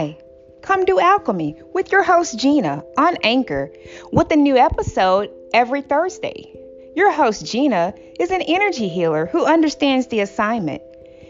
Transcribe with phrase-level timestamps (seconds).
[0.00, 0.16] Hi,
[0.62, 3.70] come do alchemy with your host Jeania on Anchor
[4.10, 6.50] with a new episode every Thursday.
[6.96, 10.80] Your host Jeania is an energy healer who understands the assignment.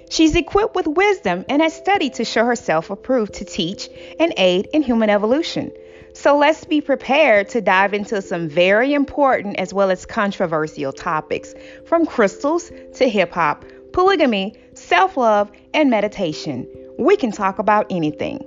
[0.09, 3.89] She's equipped with wisdom and has studied to show herself approved to teach
[4.21, 5.73] and aid in human evolution.
[6.13, 11.57] So let's be prepared to dive into some very important as well as controversial topics
[11.87, 16.69] from crystals to hip hop, polygamy, self love, and meditation.
[17.01, 18.45] We can talk about anything.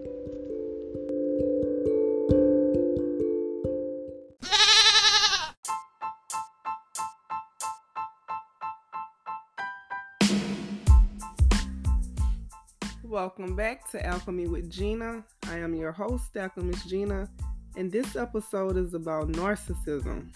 [13.13, 15.23] Welcome back to Alchemy with Jeania.
[15.47, 17.29] I am your host, Alchemist Jeania,
[17.77, 20.33] and this episode is about narcissism.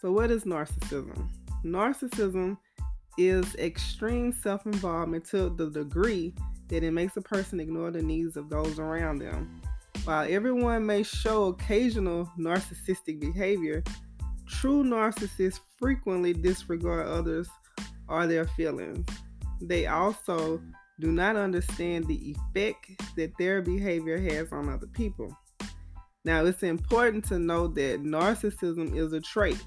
[0.00, 1.28] So, what is narcissism?
[1.62, 2.56] Narcissism
[3.18, 6.34] is extreme self involvement to the degree
[6.68, 9.60] that it makes a person ignore the needs of those around them.
[10.04, 13.84] While everyone may show occasional narcissistic behavior,
[14.48, 17.50] true narcissists frequently disregard others
[18.08, 19.06] or their feelings.
[19.60, 20.62] They also
[21.00, 25.36] do not understand the effect that their behavior has on other people.
[26.24, 29.62] Now, it's important to know that narcissism is a trait,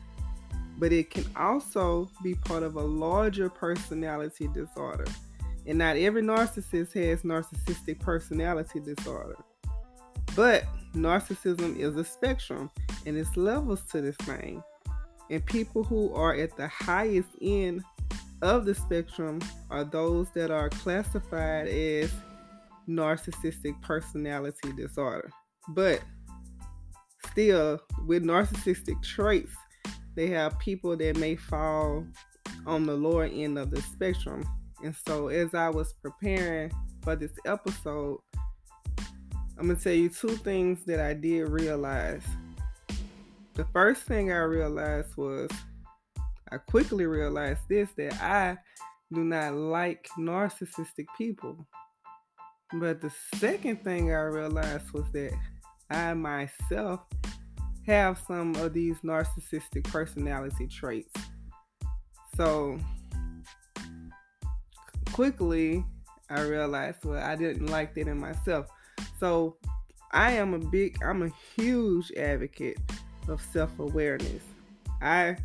[0.78, 5.06] but it can also be part of a larger personality disorder.
[5.66, 9.38] And not every narcissist has narcissistic personality disorder.
[10.36, 12.70] But narcissism is a spectrum
[13.06, 14.62] and it's levels to this thing.
[15.30, 17.84] And people who are at the highest end
[18.44, 22.12] of the spectrum are those that are classified as
[22.88, 25.32] narcissistic personality disorder.
[25.70, 26.02] But
[27.32, 29.54] still, with narcissistic traits,
[30.16, 32.06] they have people that may fall
[32.66, 34.44] on the lower end of the spectrum.
[34.84, 36.70] And so, as I was preparing
[37.02, 38.20] for this episode,
[39.58, 42.24] I'm going to tell you two things that I did realize.
[43.54, 45.50] The first thing I realized was
[46.54, 48.58] I quickly realized this that I
[49.12, 51.58] do not like narcissistic people.
[52.74, 55.34] But the second thing I realized was that
[55.90, 57.02] I myself
[57.88, 61.14] have some of these narcissistic personality traits.
[62.38, 62.78] So
[65.12, 65.84] quickly
[66.30, 68.68] I realized well I didn't like that in myself.
[69.20, 69.58] So
[70.12, 72.78] I am a big I'm a huge advocate
[73.28, 74.44] of self-awareness.
[75.02, 75.38] I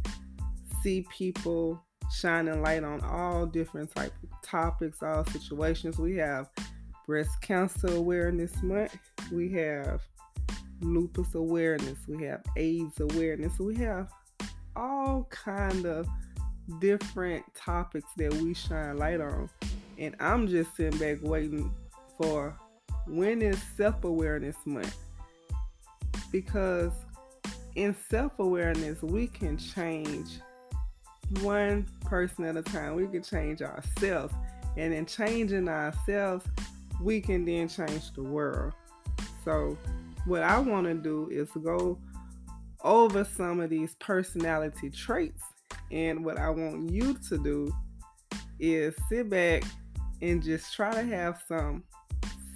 [0.82, 5.98] see people shining light on all different type of topics, all situations.
[5.98, 6.48] We have
[7.06, 8.96] breast cancer awareness month.
[9.32, 10.02] We have
[10.80, 11.98] lupus awareness.
[12.06, 13.58] We have AIDS awareness.
[13.58, 14.10] We have
[14.76, 16.06] all kind of
[16.80, 19.50] different topics that we shine light on.
[19.98, 21.72] And I'm just sitting back waiting
[22.16, 22.56] for
[23.06, 24.96] when is self-awareness month?
[26.30, 26.92] Because
[27.74, 30.40] in self-awareness we can change
[31.40, 32.94] one person at a time.
[32.94, 34.34] We can change ourselves.
[34.76, 36.46] And in changing ourselves,
[37.00, 38.72] we can then change the world.
[39.44, 39.76] So,
[40.24, 41.98] what I want to do is go
[42.82, 45.42] over some of these personality traits.
[45.90, 47.72] And what I want you to do
[48.58, 49.62] is sit back
[50.20, 51.84] and just try to have some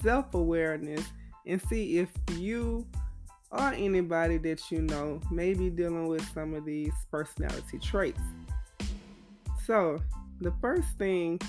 [0.02, 1.04] self awareness
[1.46, 2.86] and see if you
[3.50, 8.20] or anybody that you know may be dealing with some of these personality traits.
[9.72, 10.02] So,
[10.42, 11.40] the first thing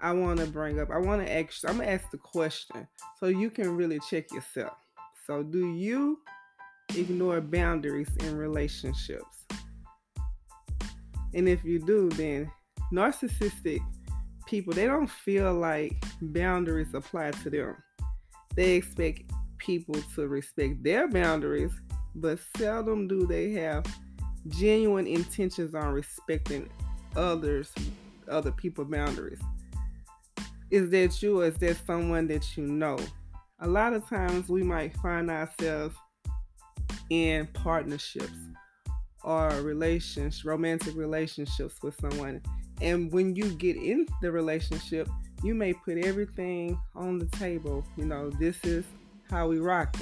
[0.00, 2.88] I want to bring up, I want to ask, I'm to ask the question
[3.20, 4.72] so you can really check yourself.
[5.24, 6.18] So, do you
[6.96, 9.46] ignore boundaries in relationships?
[11.32, 12.50] And if you do, then
[12.92, 13.82] narcissistic
[14.48, 17.76] people, they don't feel like boundaries apply to them.
[18.56, 21.70] They expect people to respect their boundaries,
[22.16, 23.86] but seldom do they have
[24.48, 26.68] genuine intentions on respecting
[27.16, 27.72] others,
[28.30, 29.40] other people boundaries.
[30.70, 32.98] Is that you or is that someone that you know?
[33.60, 35.96] A lot of times we might find ourselves
[37.10, 38.32] in partnerships
[39.24, 42.40] or relations, romantic relationships with someone.
[42.80, 45.08] And when you get in the relationship,
[45.42, 47.84] you may put everything on the table.
[47.96, 48.84] You know, this is
[49.30, 49.96] how we rock.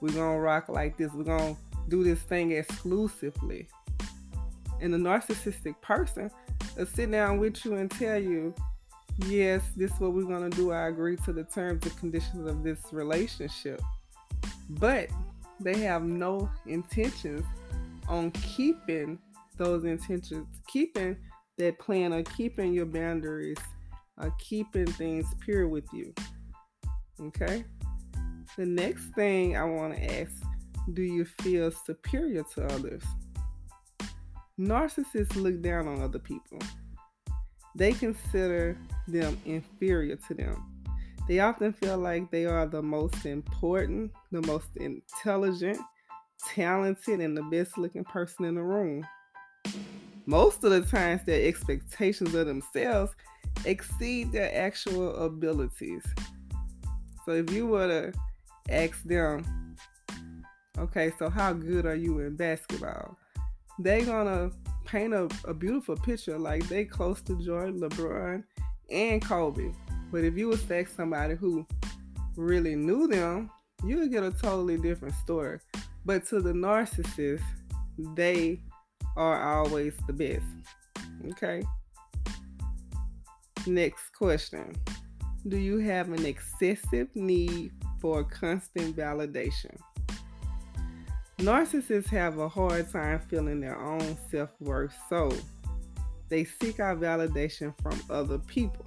[0.00, 1.12] We're gonna rock like this.
[1.12, 1.56] We're gonna
[1.88, 3.68] do this thing exclusively.
[4.82, 6.30] And the narcissistic person
[6.76, 8.52] will sit down with you and tell you,
[9.26, 10.72] yes, this is what we're going to do.
[10.72, 13.80] I agree to the terms and conditions of this relationship.
[14.68, 15.08] But
[15.60, 17.44] they have no intentions
[18.08, 19.18] on keeping
[19.56, 21.16] those intentions, keeping
[21.58, 23.58] that plan, or keeping your boundaries,
[24.20, 26.12] or keeping things pure with you.
[27.20, 27.64] Okay?
[28.56, 30.32] The next thing I want to ask
[30.94, 33.04] do you feel superior to others?
[34.60, 36.58] Narcissists look down on other people.
[37.74, 38.76] They consider
[39.08, 40.84] them inferior to them.
[41.26, 45.78] They often feel like they are the most important, the most intelligent,
[46.54, 49.06] talented, and the best looking person in the room.
[50.26, 53.12] Most of the times, their expectations of themselves
[53.64, 56.04] exceed their actual abilities.
[57.24, 58.18] So if you were to
[58.68, 59.76] ask them,
[60.78, 63.16] okay, so how good are you in basketball?
[63.82, 64.52] They're gonna
[64.84, 68.44] paint a, a beautiful picture like they close to Jordan, LeBron,
[68.88, 69.72] and Kobe.
[70.12, 71.66] But if you to ask somebody who
[72.36, 73.50] really knew them,
[73.84, 75.58] you would get a totally different story.
[76.04, 77.42] But to the narcissist,
[78.14, 78.60] they
[79.16, 80.46] are always the best.
[81.32, 81.64] Okay.
[83.66, 84.76] Next question
[85.48, 89.76] Do you have an excessive need for constant validation?
[91.42, 95.28] Narcissists have a hard time feeling their own self worth, so
[96.28, 98.86] they seek out validation from other people.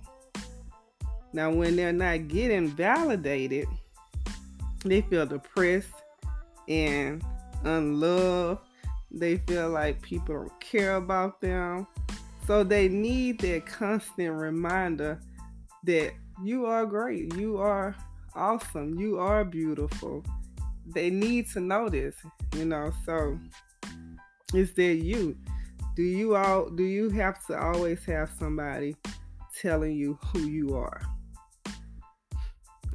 [1.34, 3.68] Now, when they're not getting validated,
[4.86, 6.02] they feel depressed
[6.70, 7.22] and
[7.66, 8.62] unloved.
[9.12, 11.86] They feel like people don't care about them.
[12.48, 15.20] So they need that constant reminder
[15.84, 17.98] that you are great, you are
[18.34, 20.24] awesome, you are beautiful.
[20.86, 22.16] They need to know this,
[22.56, 22.92] you know.
[23.06, 23.40] So
[24.54, 25.38] is that you?
[25.96, 28.96] Do you all do you have to always have somebody
[29.58, 31.02] telling you who you are?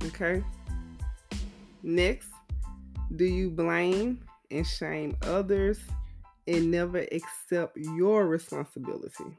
[0.05, 0.45] Okay.
[1.83, 2.29] Next,
[3.17, 4.21] do you blame
[4.51, 5.81] and shame others
[6.47, 9.37] and never accept your responsibility.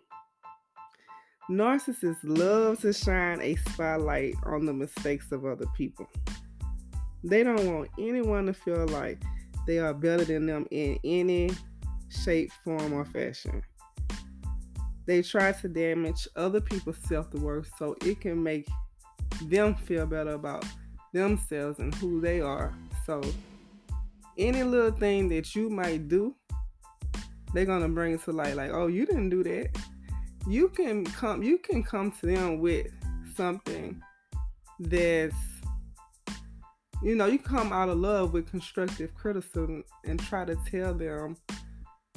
[1.50, 6.08] Narcissists love to shine a spotlight on the mistakes of other people.
[7.24, 9.22] They don't want anyone to feel like
[9.68, 11.52] they are better than them in any
[12.10, 13.62] shape, form, or fashion.
[15.06, 18.68] They try to damage other people's self worth so it can make
[19.44, 20.66] them feel better about
[21.14, 22.74] themselves and who they are.
[23.06, 23.22] So,
[24.38, 26.36] any little thing that you might do
[27.54, 29.70] they're gonna bring it to light like, oh, you didn't do that.
[30.48, 32.88] You can come you can come to them with
[33.36, 34.02] something
[34.80, 35.36] that's
[37.02, 41.36] you know, you come out of love with constructive criticism and try to tell them,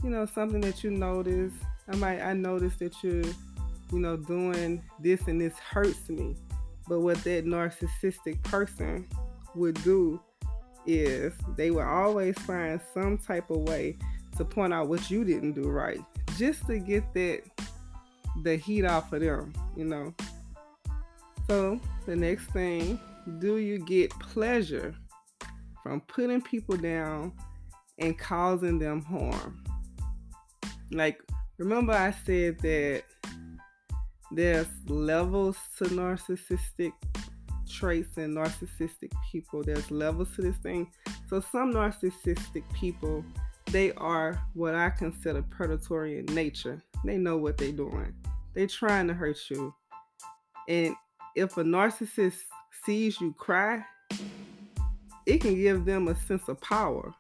[0.03, 1.53] you know, something that you notice.
[1.91, 3.25] I might I noticed that you're,
[3.93, 6.37] you know, doing this and this hurts me.
[6.87, 9.09] But what that narcissistic person
[9.55, 10.21] would do
[10.87, 13.97] is they will always find some type of way
[14.37, 16.01] to point out what you didn't do right,
[16.37, 17.43] just to get that
[18.43, 20.13] the heat off of them, you know.
[21.47, 22.99] So the next thing,
[23.39, 24.95] do you get pleasure
[25.83, 27.33] from putting people down
[27.99, 29.65] and causing them harm?
[30.91, 31.21] Like,
[31.59, 33.05] remember I said that
[34.31, 36.93] there's levels to narcissistic
[37.71, 39.63] traits and narcissistic people.
[39.63, 40.91] There's levels to this thing.
[41.29, 43.25] So some narcissistic people
[43.75, 46.81] they are what I consider predatory in nature.
[47.05, 48.15] They know what they're doing.
[48.55, 49.75] They're trying to hurt you.
[50.69, 50.95] And
[51.35, 52.39] if a narcissist
[52.85, 53.85] sees you cry,
[55.27, 57.13] it can give them a sense of power.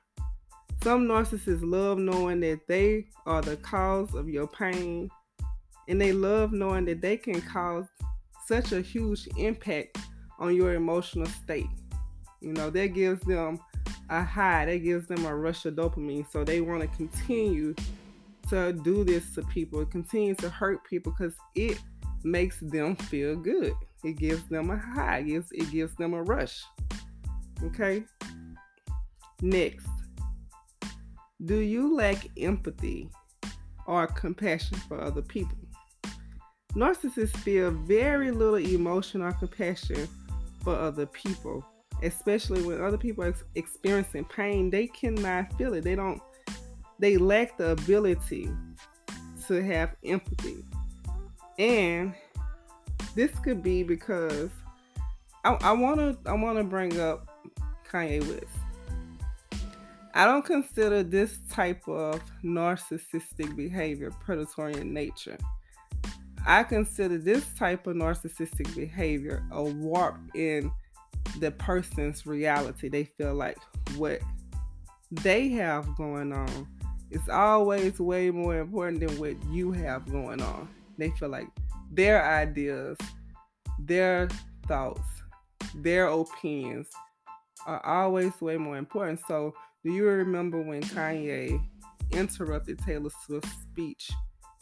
[0.82, 5.08] Some narcissists love knowing that they are the cause of your pain,
[5.88, 7.86] and they love knowing that they can cause
[8.46, 9.98] such a huge impact
[10.38, 11.66] on your emotional state.
[12.40, 13.58] You know, that gives them
[14.10, 16.30] a high, that gives them a rush of dopamine.
[16.30, 17.74] So they want to continue
[18.50, 21.80] to do this to people, continue to hurt people because it
[22.24, 23.74] makes them feel good.
[24.02, 26.62] It gives them a high, it gives, it gives them a rush.
[27.62, 28.04] Okay?
[29.40, 29.86] Next,
[31.44, 33.10] do you lack empathy
[33.86, 35.58] or compassion for other people?
[36.74, 40.08] Narcissists feel very little emotion or compassion
[40.62, 41.64] for other people
[42.04, 45.84] especially when other people are experiencing pain, they cannot feel it.
[45.84, 46.20] They don't,
[46.98, 48.50] they lack the ability
[49.46, 50.64] to have empathy.
[51.58, 52.14] And
[53.14, 54.50] this could be because
[55.44, 57.28] I want to I want to bring up
[57.90, 58.46] Kanye West.
[60.14, 65.36] I don't consider this type of narcissistic behavior predatory in nature.
[66.46, 70.70] I consider this type of narcissistic behavior a warp in
[71.40, 72.88] the person's reality.
[72.88, 73.58] They feel like
[73.96, 74.20] what
[75.10, 76.68] they have going on
[77.10, 80.68] is always way more important than what you have going on.
[80.98, 81.48] They feel like
[81.92, 82.96] their ideas,
[83.78, 84.28] their
[84.66, 85.00] thoughts,
[85.76, 86.88] their opinions
[87.66, 89.20] are always way more important.
[89.26, 91.60] So, do you remember when Kanye
[92.12, 94.10] interrupted Taylor Swift's speech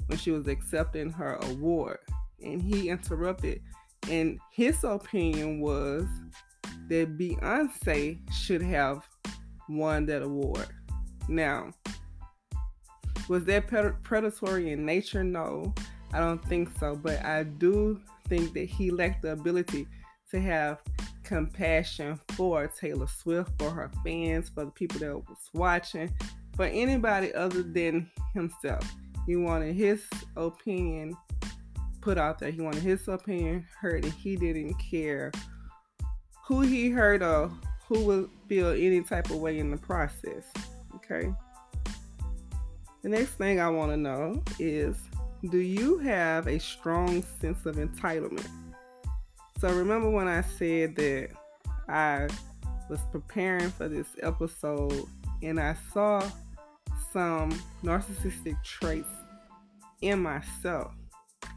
[0.07, 1.99] when she was accepting her award?
[2.43, 3.63] And he interrupted,
[4.09, 6.07] and his opinion was
[6.89, 9.07] that Beyonce should have
[9.69, 10.69] won that award.
[11.29, 11.71] Now,
[13.29, 13.69] was that
[14.03, 15.23] predatory in nature?
[15.23, 15.73] No,
[16.13, 16.97] I don't think so.
[16.97, 19.87] But I do think that he lacked the ability
[20.31, 20.81] to have
[21.25, 26.13] compassion for Taylor Swift, for her fans, for the people that was watching,
[26.57, 28.91] for anybody other than himself.
[29.27, 30.03] He wanted his
[30.37, 31.17] opinion
[32.01, 32.51] put out there.
[32.51, 35.33] He wanted his opinion heard, and he didn't care
[36.47, 37.51] who he heard or
[37.87, 40.45] who would feel any type of way in the process.
[40.97, 41.33] Okay.
[43.03, 44.97] The next thing I want to know is
[45.51, 48.49] do you have a strong sense of entitlement?
[49.61, 51.31] So remember when I said that
[51.89, 52.29] I
[52.89, 55.05] was preparing for this episode
[55.43, 56.23] and I saw
[57.13, 57.51] some
[57.83, 59.09] narcissistic traits
[60.01, 60.93] in myself.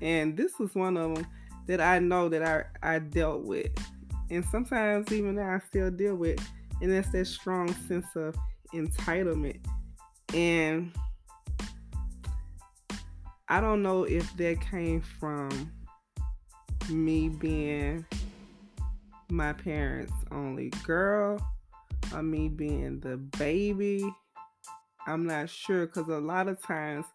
[0.01, 1.27] And this was one of them
[1.67, 3.71] that I know that I, I dealt with.
[4.29, 6.39] And sometimes even now I still deal with.
[6.81, 8.35] And that's that strong sense of
[8.73, 9.59] entitlement.
[10.33, 10.91] And
[13.47, 15.71] I don't know if that came from
[16.89, 18.03] me being
[19.29, 21.39] my parents' only girl
[22.11, 24.03] or me being the baby.
[25.05, 27.05] I'm not sure because a lot of times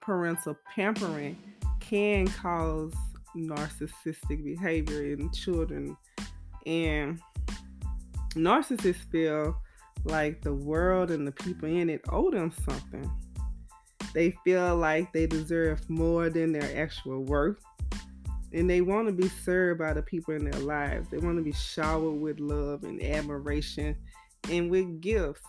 [0.00, 1.36] parental pampering
[1.78, 2.92] can cause
[3.36, 5.96] narcissistic behavior in children.
[6.66, 7.20] And
[8.34, 9.56] narcissists feel
[10.04, 13.08] like the world and the people in it owe them something.
[14.16, 17.58] They feel like they deserve more than their actual worth
[18.54, 21.10] and they want to be served by the people in their lives.
[21.10, 23.94] They want to be showered with love and admiration
[24.50, 25.42] and with gifts.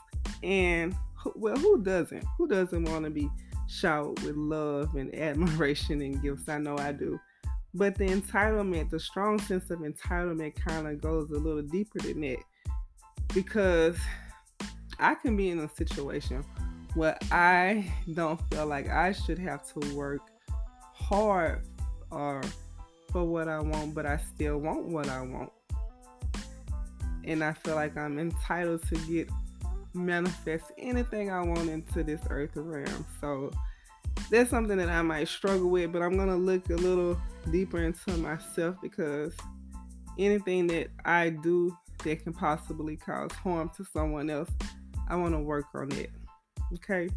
[0.43, 0.93] And
[1.36, 2.25] well, who doesn't?
[2.38, 3.29] Who doesn't want to be
[3.69, 6.50] showered with love and admiration and gifts?
[6.50, 7.17] I know I do.
[7.74, 12.19] But the entitlement, the strong sense of entitlement kind of goes a little deeper than
[12.19, 12.43] that.
[13.33, 13.95] Because
[15.00, 16.43] I can be in a situation
[16.97, 17.85] where I
[18.15, 20.21] don't feel like I should have to work
[20.93, 21.61] hard
[22.09, 22.41] or
[23.11, 25.51] for what I want, but I still want what I want.
[27.23, 29.29] And I feel like I'm entitled to get
[29.93, 33.05] manifest anything I want into this earth realm.
[33.21, 33.51] So
[34.31, 38.11] that's something that I might struggle with, but I'm to look a little deeper into
[38.17, 39.35] myself because
[40.17, 44.49] anything that I do that can possibly cause harm to someone else,
[45.07, 46.09] I want to work on it.
[46.74, 47.09] Okay.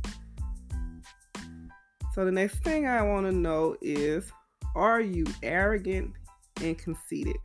[2.15, 4.31] So the next thing I want to know is
[4.75, 6.13] are you arrogant
[6.63, 7.39] and conceited?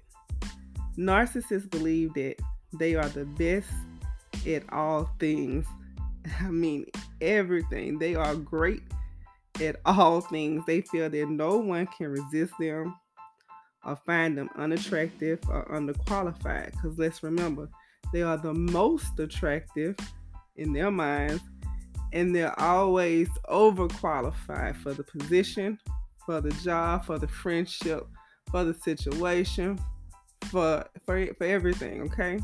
[0.97, 2.35] Narcissists believe that
[2.79, 3.69] they are the best
[4.47, 5.65] at all things.
[6.41, 6.85] I mean,
[7.21, 7.99] everything.
[7.99, 8.83] They are great
[9.61, 10.63] at all things.
[10.65, 12.95] They feel that no one can resist them
[13.85, 16.71] or find them unattractive or underqualified.
[16.71, 17.69] Because let's remember,
[18.11, 19.95] they are the most attractive
[20.55, 21.43] in their minds
[22.15, 25.77] and they're always overqualified for the position
[26.25, 28.07] for the job, for the friendship,
[28.49, 29.79] for the situation,
[30.45, 32.39] for for, for everything, okay?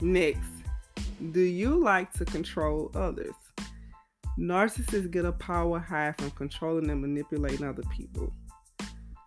[0.00, 0.50] Next,
[1.32, 3.34] do you like to control others?
[4.38, 8.32] Narcissists get a power high from controlling and manipulating other people.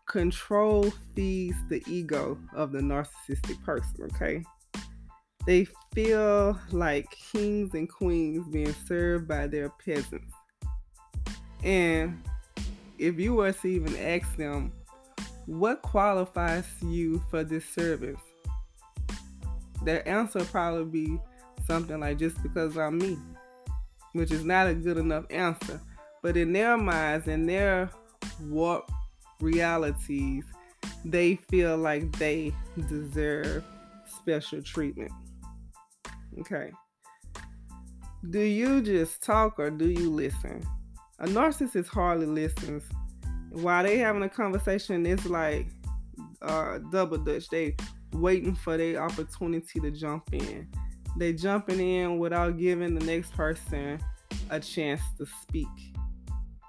[0.08, 4.44] Control feeds the ego of the narcissistic person, okay?
[5.46, 10.34] They feel like kings and queens being served by their peasants.
[11.64, 12.22] And
[12.98, 14.72] if you were to even ask them,
[15.48, 18.20] what qualifies you for this service?
[19.84, 21.20] Their answer would probably be
[21.66, 23.18] something like just because I'm me,
[24.14, 25.82] which is not a good enough answer.
[26.22, 27.90] But in their minds, in their
[28.44, 28.92] warp
[29.40, 30.44] realities,
[31.04, 32.54] they feel like they
[32.88, 33.64] deserve
[34.06, 35.12] special treatment.
[36.40, 36.72] Okay.
[38.30, 40.64] Do you just talk or do you listen?
[41.20, 42.84] A narcissist hardly listens.
[43.50, 45.68] While they having a conversation, it's like
[46.42, 47.50] uh, double dutch.
[47.50, 47.76] They
[48.14, 50.68] waiting for their opportunity to jump in.
[51.18, 54.00] They jumping in without giving the next person
[54.50, 55.68] a chance to speak.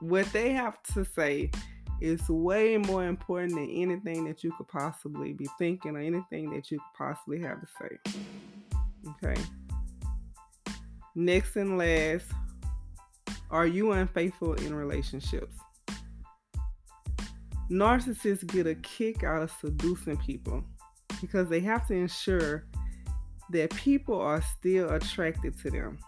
[0.01, 1.51] What they have to say
[2.01, 6.71] is way more important than anything that you could possibly be thinking or anything that
[6.71, 8.13] you could possibly have to say.
[9.13, 9.41] Okay.
[11.15, 12.27] Next and last,
[13.51, 15.55] are you unfaithful in relationships?
[17.71, 20.65] Narcissists get a kick out of seducing people.
[21.23, 22.67] because they have to ensure
[23.51, 25.99] that people are still attracted to them.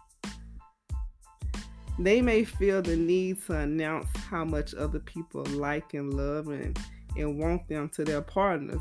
[1.99, 6.77] They may feel the need to announce how much other people like and love and,
[7.17, 8.81] and want them to their partners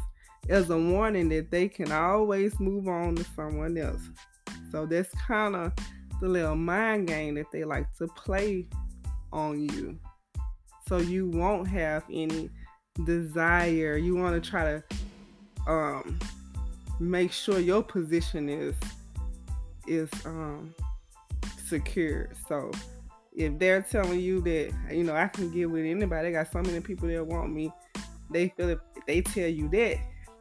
[0.50, 4.01] as a warning that they can always move on to someone else.
[4.71, 5.71] So that's kind of
[6.19, 8.67] the little mind game that they like to play
[9.31, 9.97] on you.
[10.88, 12.50] So you won't have any
[13.05, 13.97] desire.
[13.97, 14.83] You want to try to
[15.67, 16.19] um,
[17.00, 18.75] make sure your position is
[19.88, 20.73] is um,
[21.67, 22.29] secure.
[22.47, 22.71] So
[23.33, 26.62] if they're telling you that you know I can get with anybody, I got so
[26.62, 27.71] many people that want me.
[28.29, 29.97] They feel if they tell you that,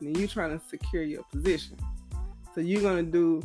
[0.07, 1.77] then you're trying to secure your position.
[2.55, 3.43] So you're gonna do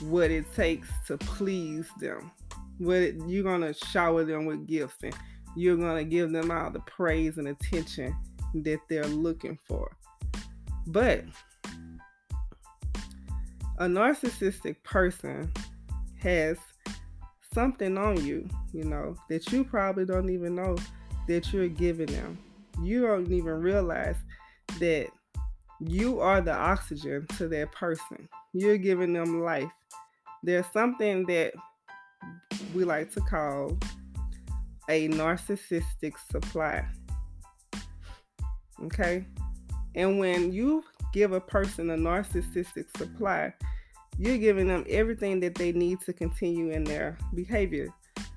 [0.00, 2.30] what it takes to please them.
[2.78, 5.14] What it, you're gonna shower them with gifts and
[5.56, 8.14] you're gonna give them all the praise and attention
[8.54, 9.90] that they're looking for.
[10.86, 11.24] But
[13.78, 15.52] a narcissistic person
[16.18, 16.58] has
[17.52, 20.76] something on you, you know, that you probably don't even know
[21.26, 22.38] that you're giving them.
[22.82, 24.16] You don't even realize
[24.78, 25.08] that
[25.80, 28.28] you are the oxygen to that person.
[28.52, 29.70] You're giving them life.
[30.42, 31.52] There's something that
[32.74, 33.76] we like to call
[34.88, 36.86] a narcissistic supply.
[38.84, 39.26] Okay?
[39.94, 43.52] And when you give a person a narcissistic supply,
[44.18, 47.88] you're giving them everything that they need to continue in their behavior.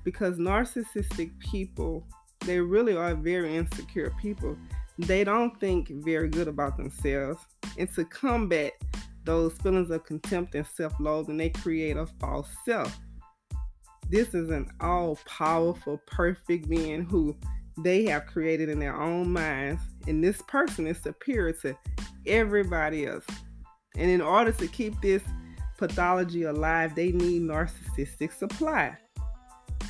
[0.04, 2.06] Because narcissistic people,
[2.44, 4.56] they really are very insecure people.
[5.06, 7.40] They don't think very good about themselves.
[7.78, 8.72] And to combat
[9.24, 12.98] those feelings of contempt and self loathing, they create a false self.
[14.08, 17.36] This is an all powerful, perfect being who
[17.78, 19.82] they have created in their own minds.
[20.06, 21.76] And this person is superior to
[22.26, 23.24] everybody else.
[23.96, 25.22] And in order to keep this
[25.78, 28.96] pathology alive, they need narcissistic supply.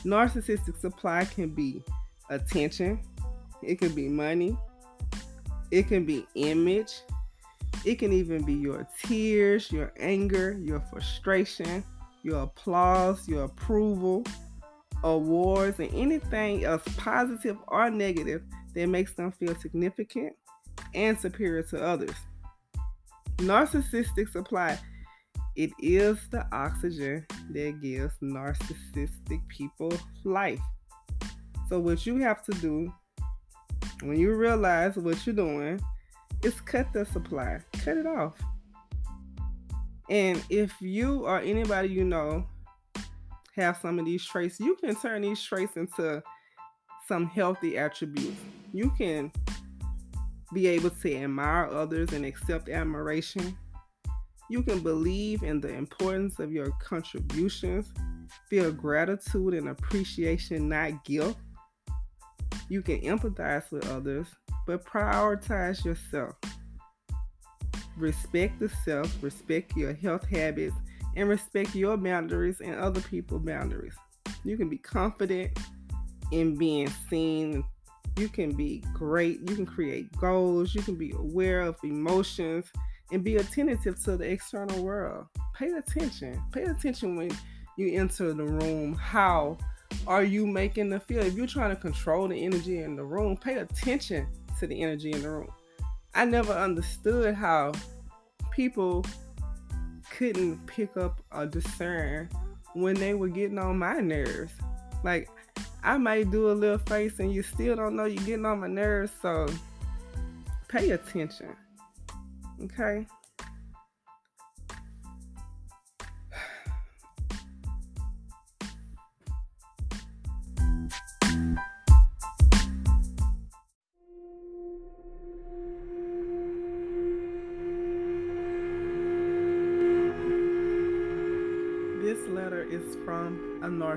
[0.04, 1.82] Narcissistic supply can be
[2.28, 3.02] attention,
[3.62, 4.56] it can be money,
[5.70, 7.00] it can be image,
[7.84, 11.84] it can even be your tears, your anger, your frustration,
[12.22, 14.24] your applause, your approval,
[15.04, 18.42] awards, and anything else positive or negative
[18.74, 20.34] that makes them feel significant
[20.94, 22.14] and superior to others.
[23.38, 24.78] Narcissistic supply
[25.56, 29.92] it is the oxygen that gives narcissistic people
[30.24, 30.60] life.
[31.68, 32.92] So, what you have to do
[34.02, 35.80] when you realize what you're doing
[36.42, 38.34] is cut the supply, cut it off.
[40.08, 42.46] And if you or anybody you know
[43.54, 46.22] have some of these traits, you can turn these traits into
[47.06, 48.40] some healthy attributes.
[48.72, 49.30] You can
[50.52, 53.56] be able to admire others and accept admiration.
[54.48, 57.92] You can believe in the importance of your contributions,
[58.48, 61.36] feel gratitude and appreciation, not guilt.
[62.70, 64.28] You can empathize with others,
[64.64, 66.36] but prioritize yourself.
[67.96, 70.76] Respect the self, respect your health habits,
[71.16, 73.94] and respect your boundaries and other people's boundaries.
[74.44, 75.58] You can be confident
[76.30, 77.64] in being seen.
[78.16, 79.40] You can be great.
[79.50, 80.72] You can create goals.
[80.72, 82.66] You can be aware of emotions
[83.10, 85.26] and be attentive to the external world.
[85.56, 86.40] Pay attention.
[86.52, 87.32] Pay attention when
[87.76, 88.94] you enter the room.
[88.94, 89.58] How
[90.06, 91.22] are you making the feel?
[91.22, 94.26] If you're trying to control the energy in the room, pay attention
[94.58, 95.50] to the energy in the room.
[96.14, 97.72] I never understood how
[98.50, 99.04] people
[100.10, 102.28] couldn't pick up or discern
[102.74, 104.52] when they were getting on my nerves.
[105.04, 105.28] Like
[105.82, 108.66] I might do a little face and you still don't know you're getting on my
[108.66, 109.46] nerves, so
[110.68, 111.56] pay attention.
[112.62, 113.06] Okay?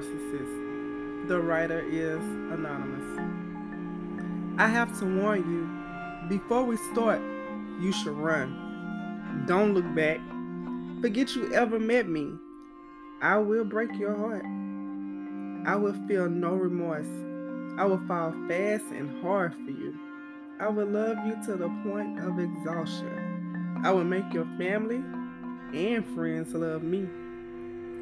[0.03, 1.27] Narcissist.
[1.27, 2.19] The writer is
[2.51, 3.19] anonymous.
[4.59, 7.21] I have to warn you before we start
[7.79, 9.45] you should run.
[9.47, 10.19] Don't look back.
[11.01, 12.33] Forget you ever met me.
[13.21, 14.45] I will break your heart.
[15.65, 17.07] I will feel no remorse.
[17.77, 19.97] I will fall fast and hard for you.
[20.59, 23.81] I will love you to the point of exhaustion.
[23.83, 25.03] I will make your family
[25.73, 27.07] and friends love me.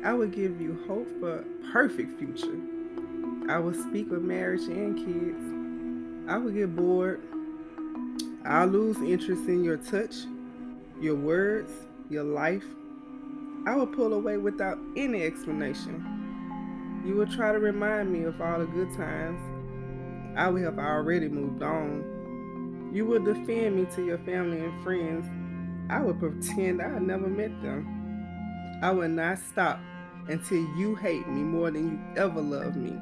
[0.04, 2.60] I will give you hope for a perfect future.
[3.50, 6.30] I will speak of marriage and kids.
[6.32, 7.22] I will get bored
[8.44, 10.16] I'll lose interest in your touch.
[11.00, 11.72] your words,
[12.10, 12.66] your life,
[13.66, 17.04] I will pull away without any explanation.
[17.06, 19.40] You will try to remind me of all the good times.
[20.36, 22.92] I will have already moved on.
[22.94, 25.28] You will defend me to your family and friends.
[25.90, 28.80] I will pretend I never met them.
[28.82, 29.80] I will not stop
[30.28, 32.98] until you hate me more than you ever loved me.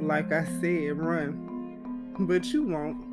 [0.00, 2.14] Like I said, run.
[2.18, 3.12] But you won't.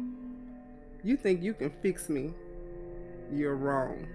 [1.04, 2.34] You think you can fix me.
[3.32, 4.08] You're wrong.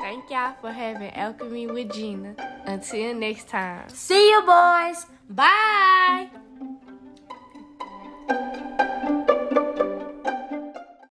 [0.00, 2.34] Thank y'all for having Alchemy with Jeania.
[2.66, 3.88] Until next time.
[3.88, 5.06] See you, boys.
[5.28, 6.30] Bye.